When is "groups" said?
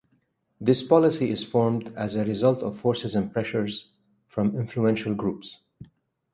5.13-5.59